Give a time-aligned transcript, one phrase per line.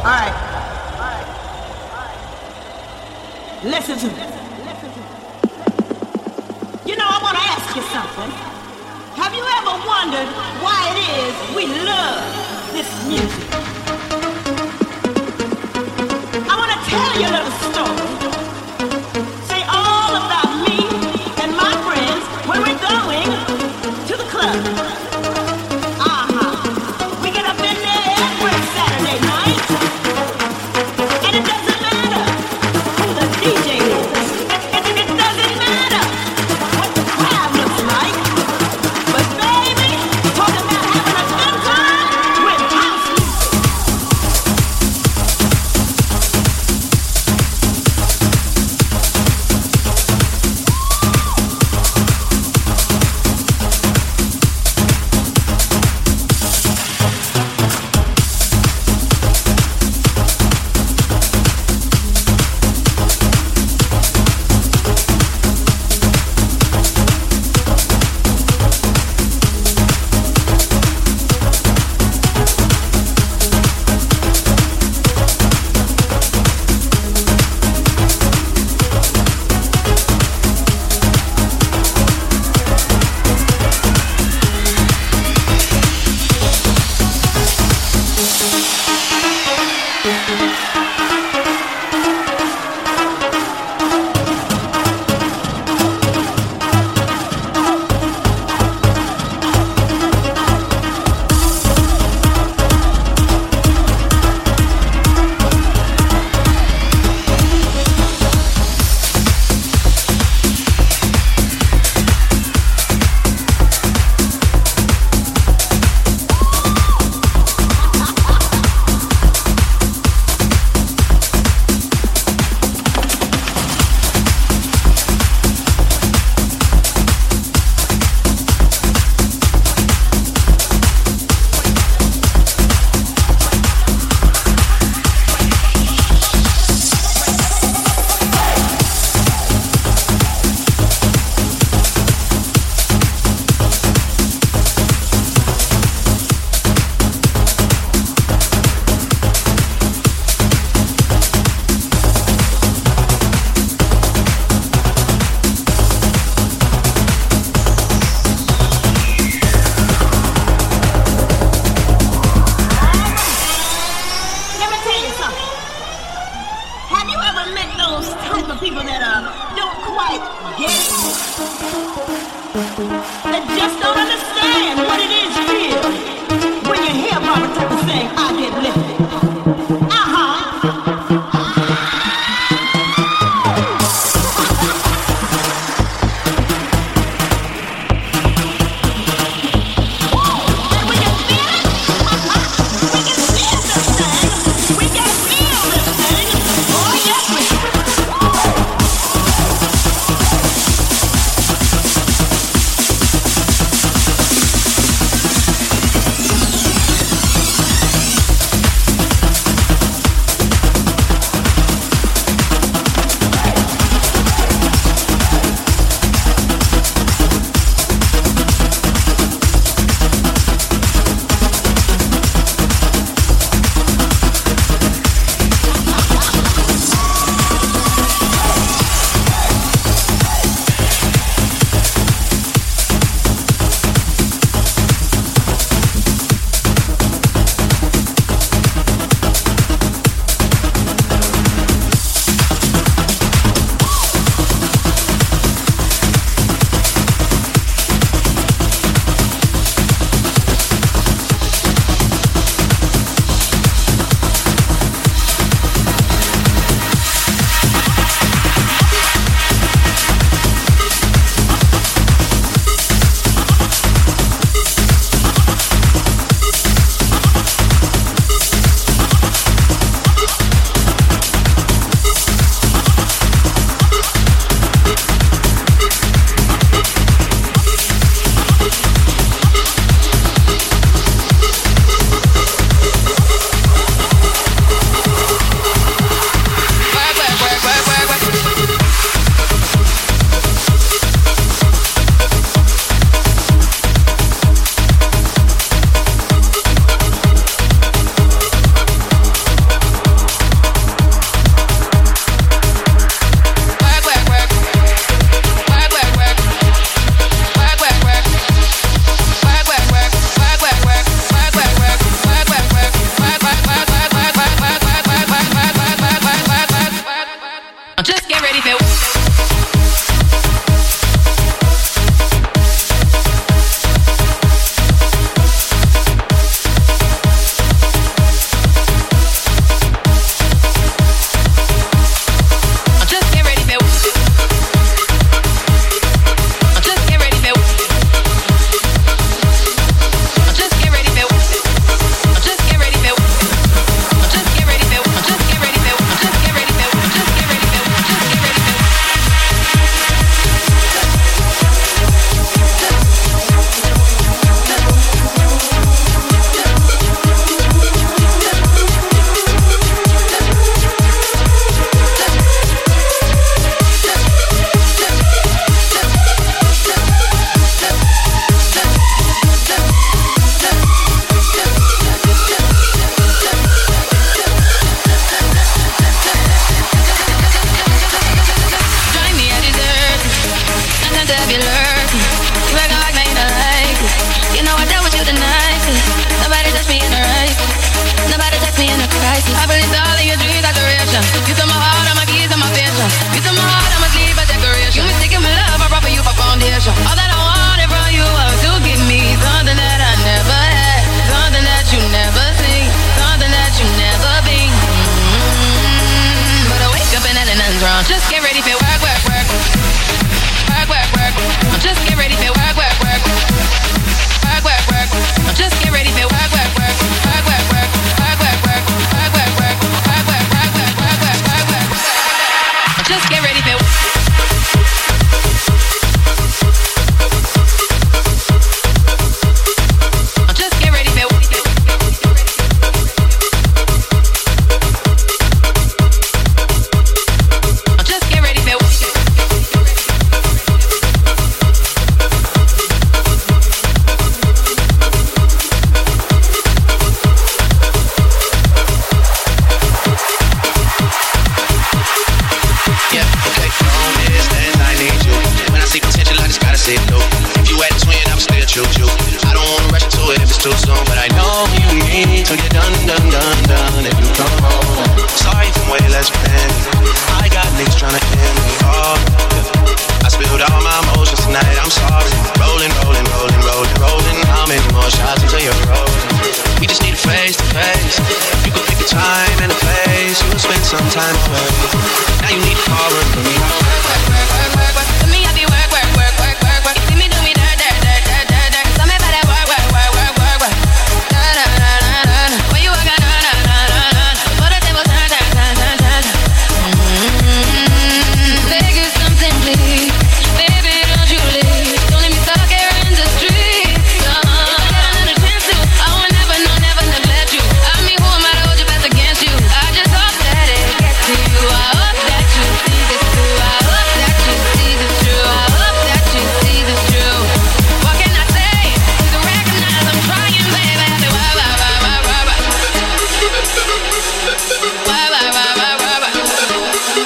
[0.00, 0.32] All right.
[0.32, 1.26] All right.
[1.92, 3.64] All right.
[3.64, 4.24] Listen to me.
[6.86, 8.30] You know, I want to ask you something.
[9.20, 10.28] Have you ever wondered
[10.64, 12.24] why it is we love
[12.72, 13.44] this music?
[16.48, 17.89] I want to tell you a little story.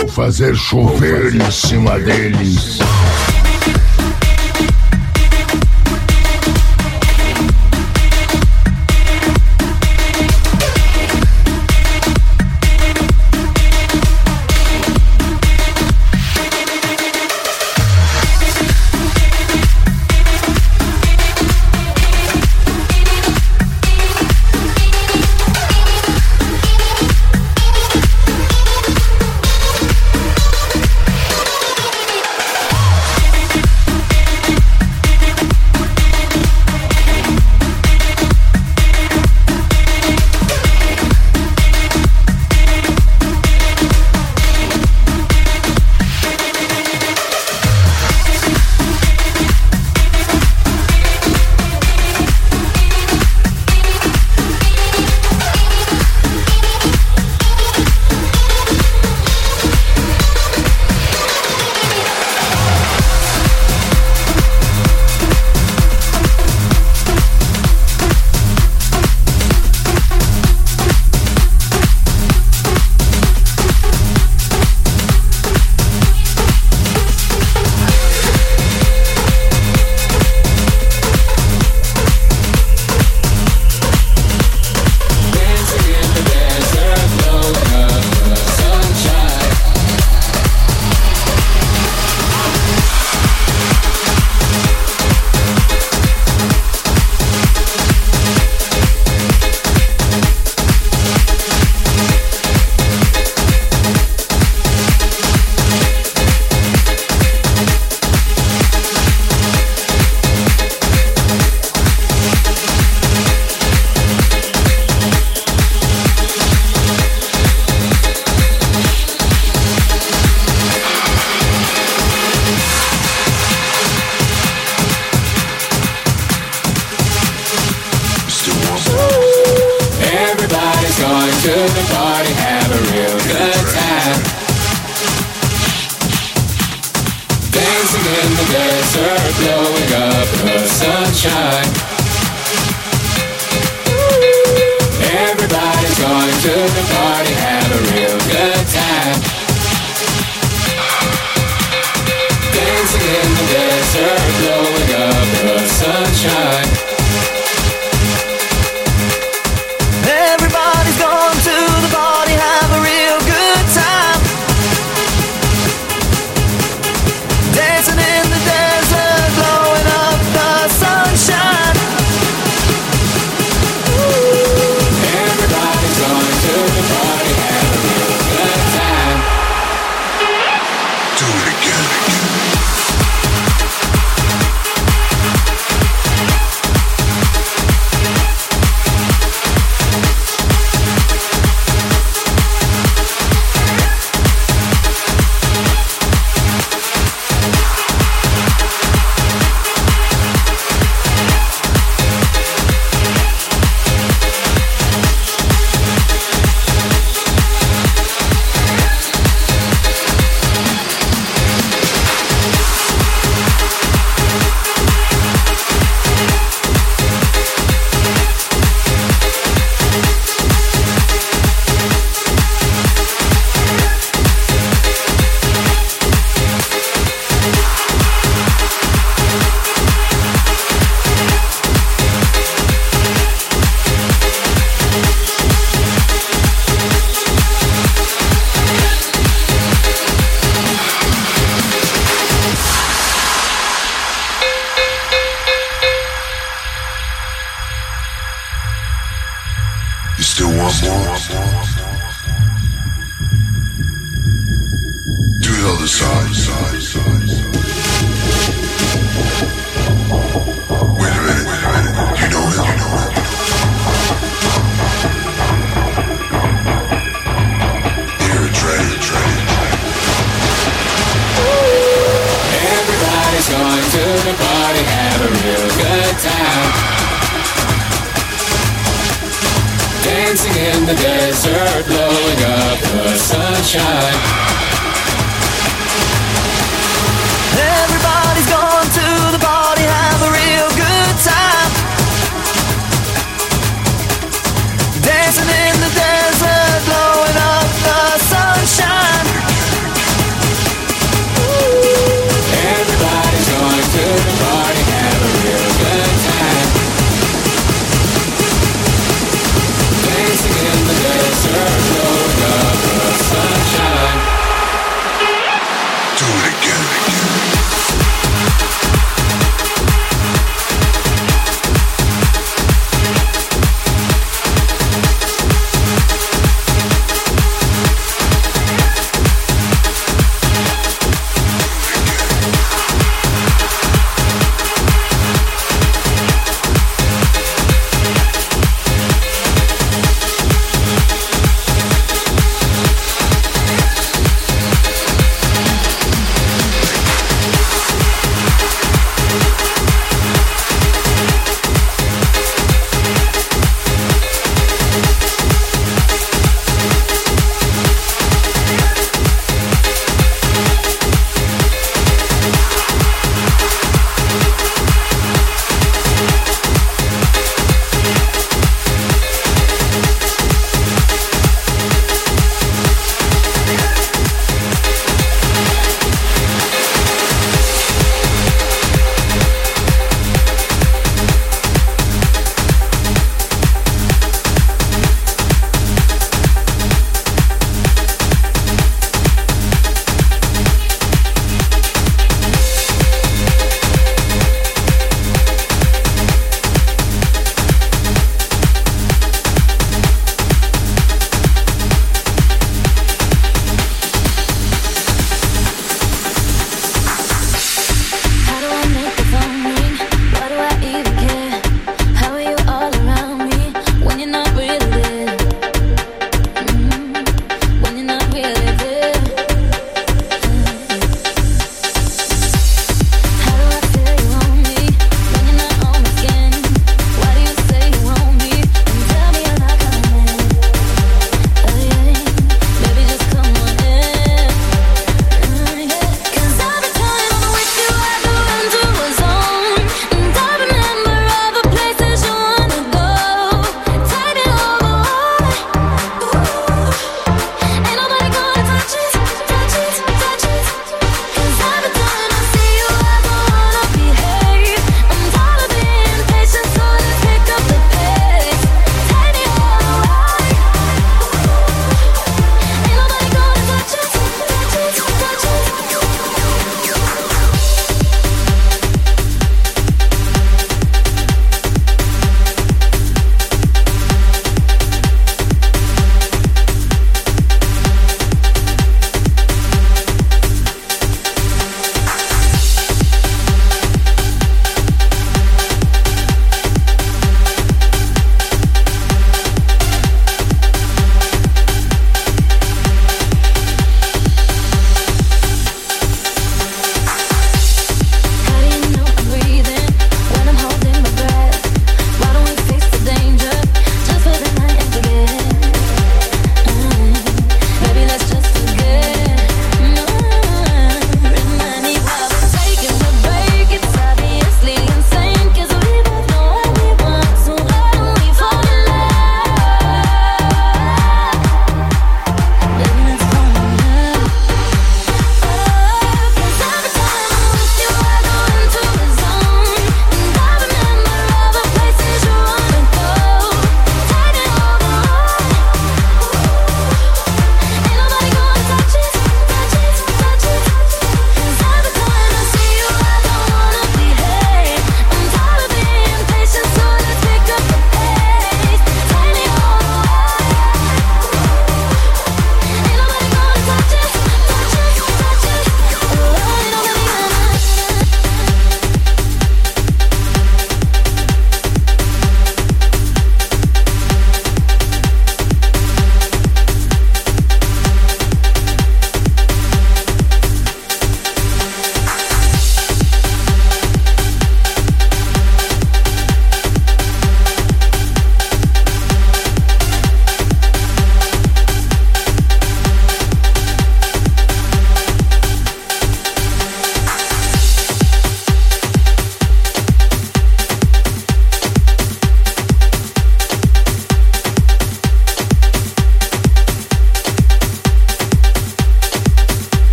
[0.00, 2.78] Vou fazer chover em cima deles.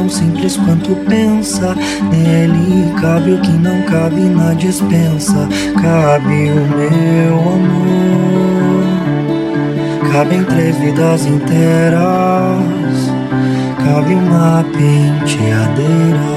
[0.00, 1.74] Tão simples quanto pensa.
[2.10, 5.46] Nele cabe o que não cabe na dispensa.
[5.80, 8.84] Cabe o meu amor.
[10.10, 12.00] Cabem três vidas inteiras.
[13.84, 16.30] Cabe uma penteadeira.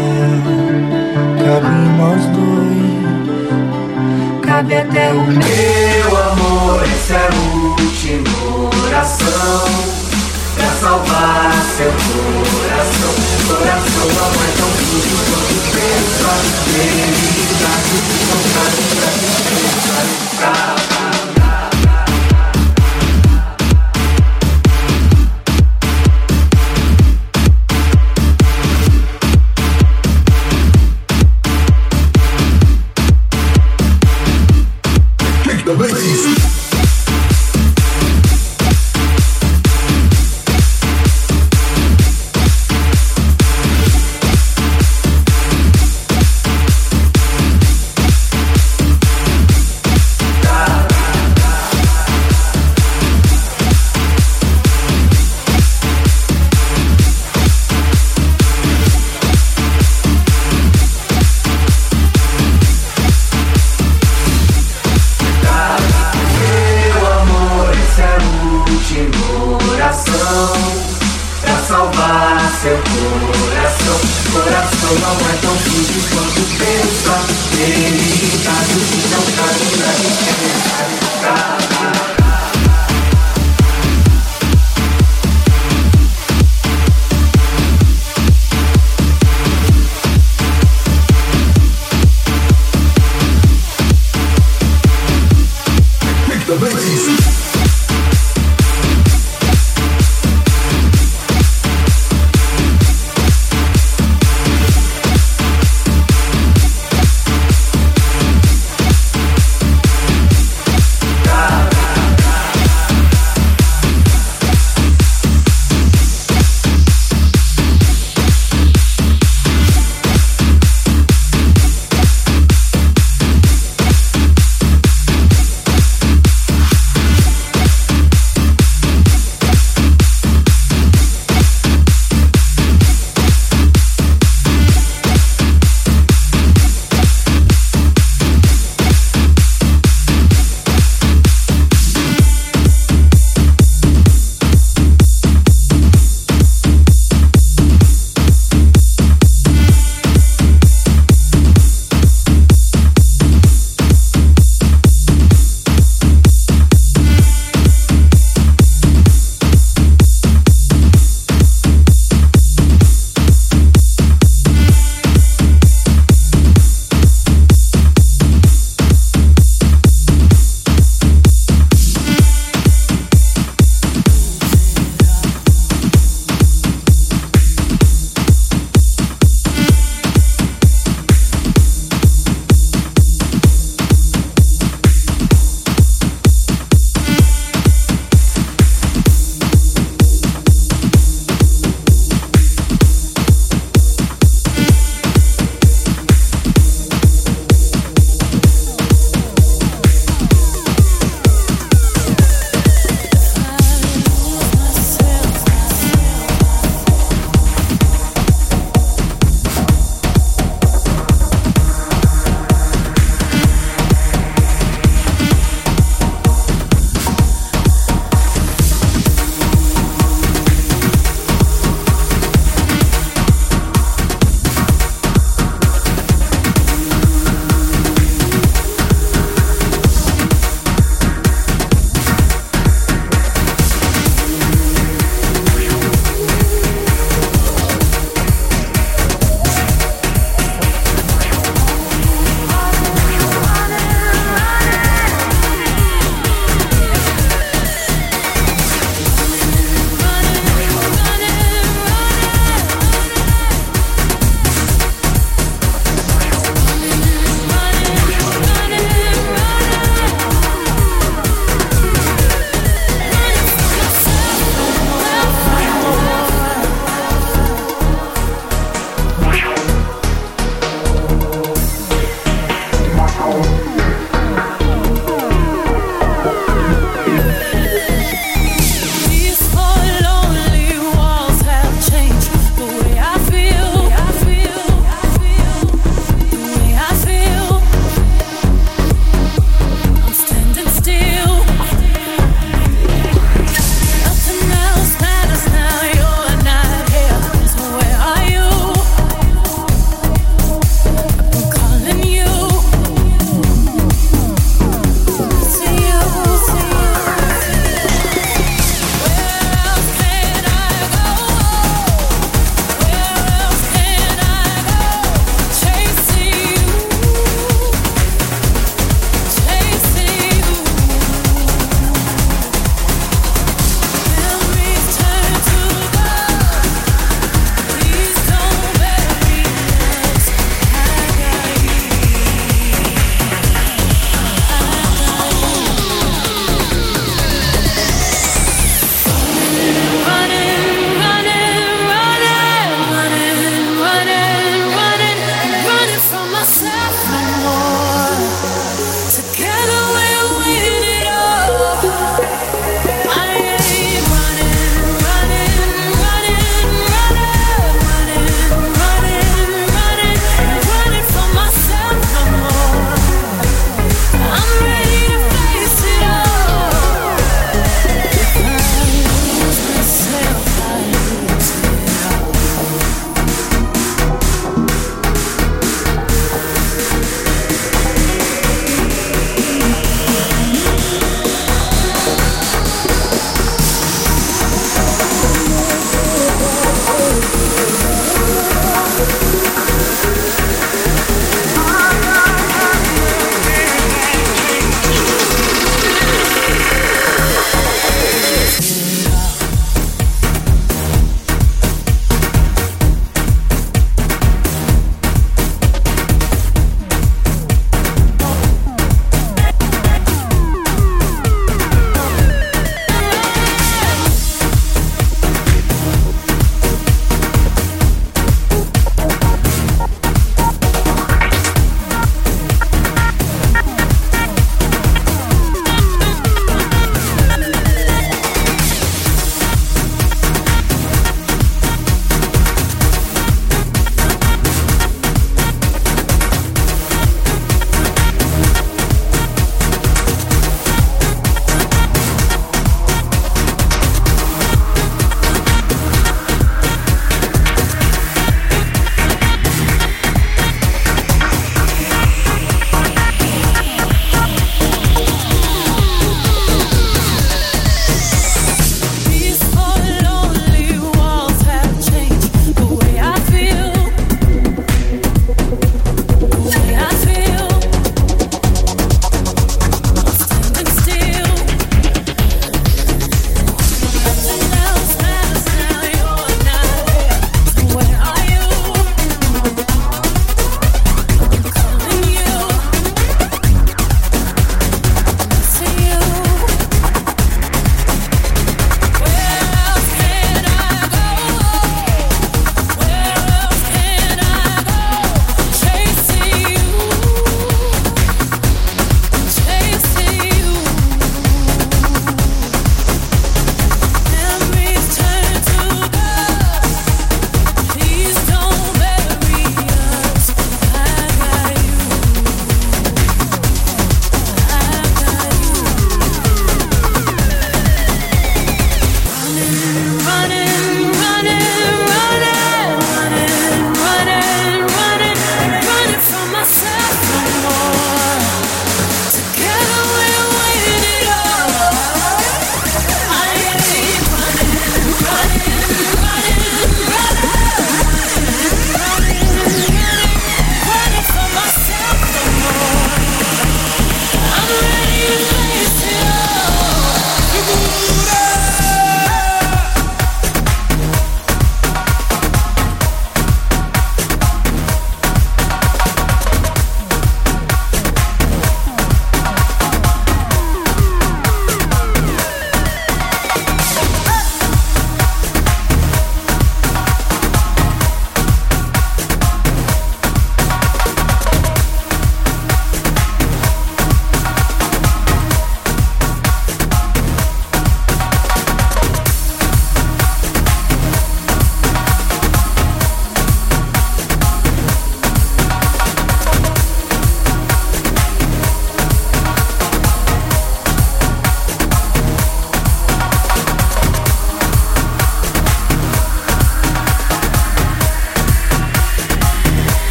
[1.45, 2.83] Cabe nós dois.
[4.41, 6.83] Cabe até o meu amor.
[6.83, 7.29] Essa é a
[7.69, 8.29] última
[8.87, 10.02] oração pra
[10.83, 13.13] salvar seu coração.
[13.47, 16.31] Coração não é tão duro quanto pensa.
[16.75, 18.83] Ele tá tudo não sabe
[20.35, 20.82] pra